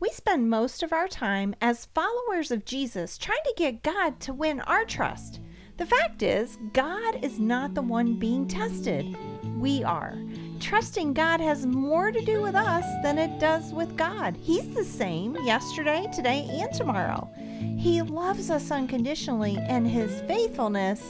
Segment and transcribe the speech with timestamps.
[0.00, 4.32] We spend most of our time as followers of Jesus trying to get God to
[4.32, 5.40] win our trust.
[5.76, 9.16] The fact is, God is not the one being tested.
[9.58, 10.16] We are.
[10.60, 14.36] Trusting God has more to do with us than it does with God.
[14.40, 17.28] He's the same yesterday, today, and tomorrow.
[17.76, 21.02] He loves us unconditionally, and His faithfulness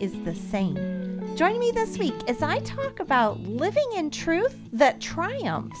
[0.00, 1.34] is the same.
[1.34, 5.80] Join me this week as I talk about living in truth that triumphs.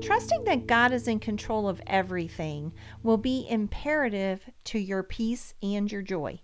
[0.00, 5.90] Trusting that God is in control of everything will be imperative to your peace and
[5.90, 6.40] your joy.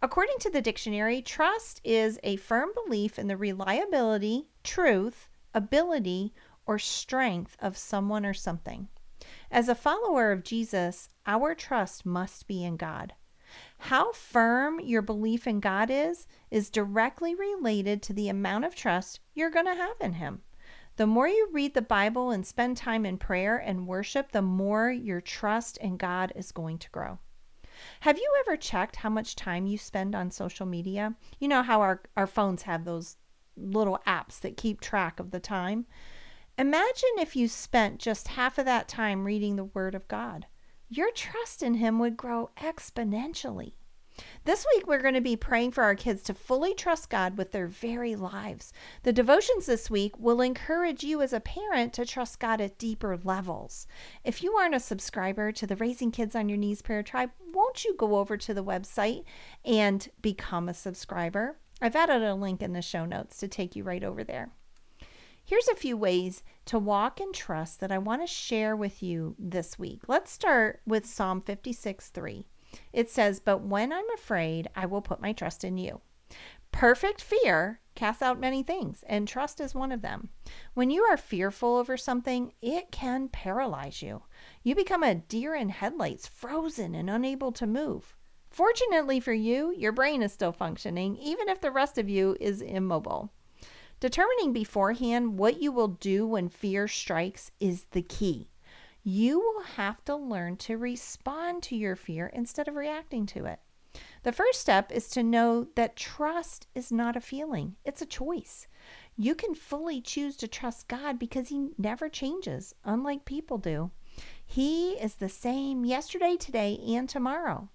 [0.00, 6.32] According to the dictionary, trust is a firm belief in the reliability, truth, ability,
[6.64, 8.88] or strength of someone or something.
[9.50, 13.14] As a follower of Jesus, our trust must be in God.
[13.78, 19.20] How firm your belief in God is, is directly related to the amount of trust
[19.34, 20.42] you're going to have in Him.
[20.96, 24.90] The more you read the Bible and spend time in prayer and worship, the more
[24.90, 27.18] your trust in God is going to grow.
[28.00, 31.14] Have you ever checked how much time you spend on social media?
[31.40, 33.16] You know how our, our phones have those
[33.56, 35.86] little apps that keep track of the time?
[36.58, 40.46] Imagine if you spent just half of that time reading the Word of God.
[40.90, 43.72] Your trust in Him would grow exponentially.
[44.44, 47.52] This week, we're going to be praying for our kids to fully trust God with
[47.52, 48.72] their very lives.
[49.04, 53.18] The devotions this week will encourage you as a parent to trust God at deeper
[53.24, 53.86] levels.
[54.24, 57.84] If you aren't a subscriber to the Raising Kids on Your Knees Prayer Tribe, won't
[57.84, 59.24] you go over to the website
[59.64, 61.58] and become a subscriber?
[61.80, 64.50] I've added a link in the show notes to take you right over there.
[65.44, 69.34] Here's a few ways to walk in trust that I want to share with you
[69.38, 70.02] this week.
[70.06, 72.46] Let's start with Psalm 56 3.
[72.92, 76.00] It says, But when I'm afraid, I will put my trust in you.
[76.72, 80.30] Perfect fear casts out many things, and trust is one of them.
[80.72, 84.22] When you are fearful over something, it can paralyze you.
[84.62, 88.16] You become a deer in headlights, frozen and unable to move.
[88.48, 92.62] Fortunately for you, your brain is still functioning, even if the rest of you is
[92.62, 93.32] immobile.
[94.00, 98.48] Determining beforehand what you will do when fear strikes is the key
[99.02, 103.60] you will have to learn to respond to your fear instead of reacting to it.
[104.22, 108.66] The first step is to know that trust is not a feeling, it's a choice.
[109.16, 113.90] You can fully choose to trust God because He never changes, unlike people do.
[114.46, 117.68] He is the same yesterday, today, and tomorrow.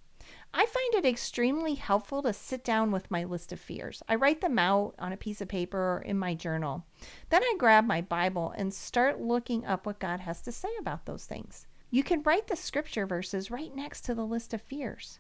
[0.60, 4.02] I find it extremely helpful to sit down with my list of fears.
[4.10, 6.84] I write them out on a piece of paper or in my journal.
[7.30, 11.06] Then I grab my Bible and start looking up what God has to say about
[11.06, 11.68] those things.
[11.92, 15.20] You can write the scripture verses right next to the list of fears.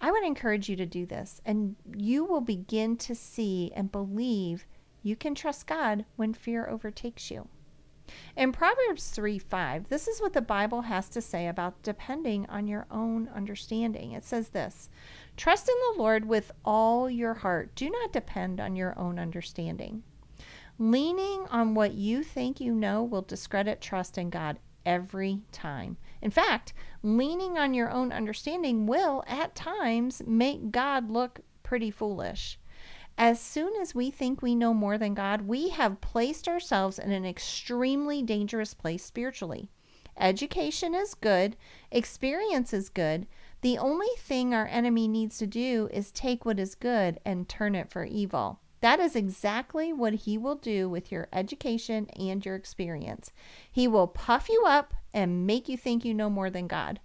[0.00, 4.66] I would encourage you to do this, and you will begin to see and believe
[5.04, 7.46] you can trust God when fear overtakes you.
[8.36, 12.66] In Proverbs 3 5, this is what the Bible has to say about depending on
[12.66, 14.12] your own understanding.
[14.12, 14.88] It says this
[15.36, 17.74] Trust in the Lord with all your heart.
[17.74, 20.02] Do not depend on your own understanding.
[20.78, 25.96] Leaning on what you think you know will discredit trust in God every time.
[26.20, 26.72] In fact,
[27.02, 32.58] leaning on your own understanding will, at times, make God look pretty foolish.
[33.16, 37.12] As soon as we think we know more than God, we have placed ourselves in
[37.12, 39.70] an extremely dangerous place spiritually.
[40.18, 41.56] Education is good,
[41.92, 43.26] experience is good.
[43.60, 47.74] The only thing our enemy needs to do is take what is good and turn
[47.74, 48.60] it for evil.
[48.80, 53.30] That is exactly what he will do with your education and your experience.
[53.70, 57.00] He will puff you up and make you think you know more than God.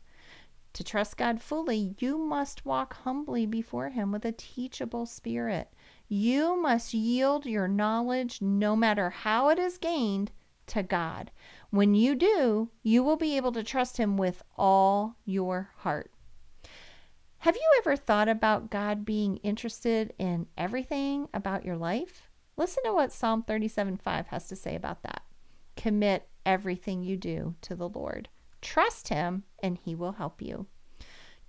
[0.74, 5.74] To trust God fully, you must walk humbly before Him with a teachable spirit.
[6.12, 10.32] You must yield your knowledge, no matter how it is gained,
[10.66, 11.30] to God.
[11.70, 16.12] When you do, you will be able to trust Him with all your heart.
[17.40, 22.28] Have you ever thought about God being interested in everything about your life?
[22.58, 25.22] Listen to what Psalm 37 5 has to say about that.
[25.76, 28.30] Commit everything you do to the Lord.
[28.64, 30.66] Trust Him, and He will help you.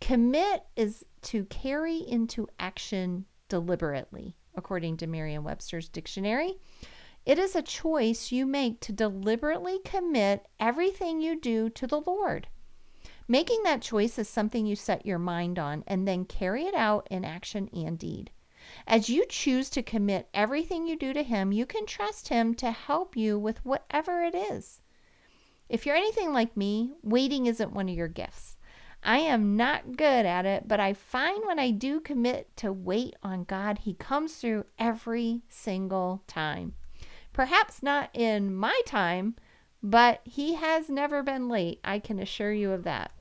[0.03, 6.59] Commit is to carry into action deliberately according to Merriam Webster's dictionary.
[7.27, 12.49] It is a choice you make to deliberately commit everything you do to the Lord.
[13.29, 17.07] Making that choice is something you set your mind on and then carry it out
[17.11, 18.31] in action and deed.
[18.87, 22.71] As you choose to commit everything you do to Him, you can trust Him to
[22.71, 24.81] help you with whatever it is.
[25.69, 28.57] If you're anything like me, waiting isn't one of your gifts.
[29.03, 33.17] I am not good at it, but I find when I do commit to wait
[33.23, 36.75] on God, He comes through every single time.
[37.33, 39.37] Perhaps not in my time,
[39.83, 41.81] but He has never been late.
[41.83, 43.13] I can assure you of that.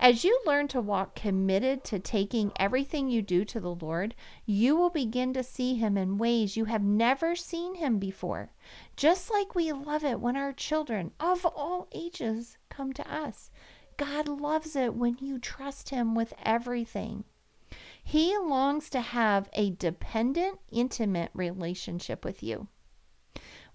[0.00, 4.14] As you learn to walk committed to taking everything you do to the Lord,
[4.46, 8.52] you will begin to see Him in ways you have never seen Him before.
[8.96, 13.50] Just like we love it when our children of all ages come to us.
[13.98, 17.24] God loves it when you trust Him with everything.
[18.02, 22.68] He longs to have a dependent, intimate relationship with you.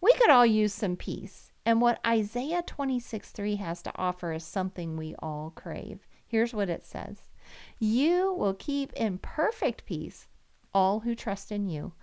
[0.01, 4.43] We could all use some peace, and what Isaiah 26 3 has to offer is
[4.43, 6.07] something we all crave.
[6.25, 7.29] Here's what it says
[7.77, 10.27] You will keep in perfect peace
[10.73, 11.93] all who trust in you,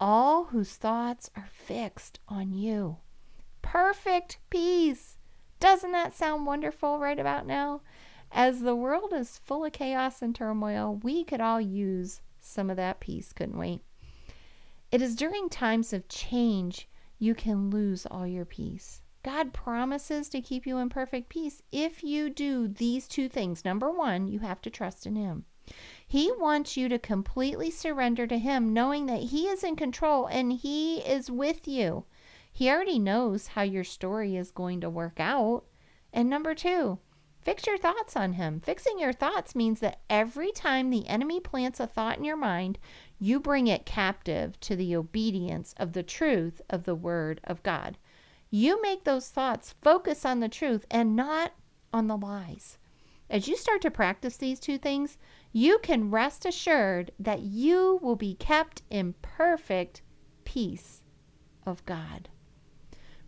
[0.00, 2.96] all whose thoughts are fixed on you.
[3.62, 5.15] Perfect peace.
[5.58, 7.80] Doesn't that sound wonderful right about now?
[8.30, 12.76] As the world is full of chaos and turmoil, we could all use some of
[12.76, 13.80] that peace, couldn't we?
[14.92, 16.88] It is during times of change
[17.18, 19.02] you can lose all your peace.
[19.22, 23.64] God promises to keep you in perfect peace if you do these two things.
[23.64, 25.44] Number one, you have to trust in Him.
[26.06, 30.52] He wants you to completely surrender to Him, knowing that He is in control and
[30.52, 32.04] He is with you.
[32.56, 35.64] He already knows how your story is going to work out.
[36.10, 36.98] And number two,
[37.42, 38.60] fix your thoughts on Him.
[38.60, 42.78] Fixing your thoughts means that every time the enemy plants a thought in your mind,
[43.18, 47.98] you bring it captive to the obedience of the truth of the Word of God.
[48.48, 51.52] You make those thoughts focus on the truth and not
[51.92, 52.78] on the lies.
[53.28, 55.18] As you start to practice these two things,
[55.52, 60.00] you can rest assured that you will be kept in perfect
[60.46, 61.02] peace
[61.66, 62.30] of God.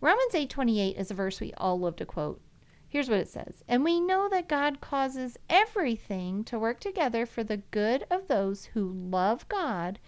[0.01, 2.41] Romans 8:28 is a verse we all love to quote.
[2.89, 3.65] Here's what it says.
[3.67, 8.67] And we know that God causes everything to work together for the good of those
[8.67, 9.99] who love God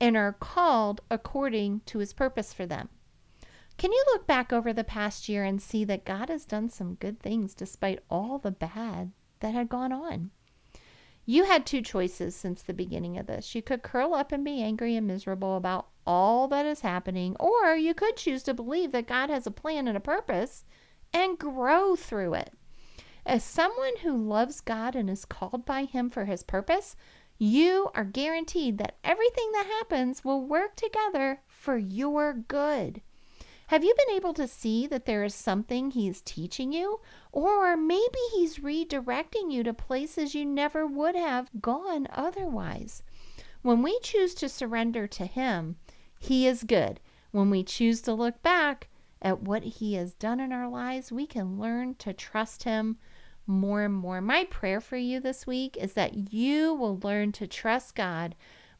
[0.00, 2.88] and are called according to his purpose for them.
[3.76, 6.94] Can you look back over the past year and see that God has done some
[6.94, 10.30] good things despite all the bad that had gone on?
[11.26, 13.54] You had two choices since the beginning of this.
[13.54, 17.76] You could curl up and be angry and miserable about all that is happening, or
[17.76, 20.64] you could choose to believe that God has a plan and a purpose
[21.12, 22.52] and grow through it.
[23.24, 26.96] As someone who loves God and is called by Him for His purpose,
[27.38, 33.02] you are guaranteed that everything that happens will work together for your good.
[33.68, 36.98] Have you been able to see that there is something He's teaching you?
[37.30, 43.04] Or maybe He's redirecting you to places you never would have gone otherwise.
[43.62, 45.76] When we choose to surrender to Him,
[46.20, 47.00] He is good.
[47.32, 48.88] When we choose to look back
[49.22, 52.98] at what He has done in our lives, we can learn to trust Him
[53.46, 54.20] more and more.
[54.20, 58.34] My prayer for you this week is that you will learn to trust God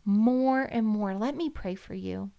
[0.05, 1.15] more and more.
[1.15, 2.31] Let me pray for you.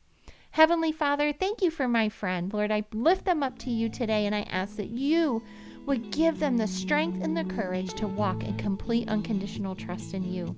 [0.52, 2.54] Heavenly Father, thank you for my friend.
[2.54, 5.42] Lord, I lift them up to you today and I ask that you
[5.86, 10.24] would give them the strength and the courage to walk in complete unconditional trust in
[10.24, 10.56] you.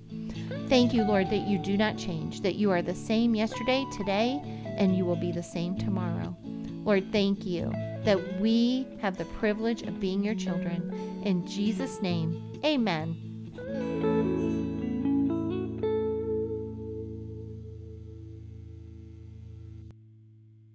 [0.70, 4.42] Thank you, Lord, that you do not change, that you are the same yesterday, today,
[4.78, 6.36] and you will be the same tomorrow.
[6.84, 7.72] Lord, thank you
[8.04, 11.22] that we have the privilege of being your children.
[11.24, 13.23] In Jesus' name, amen.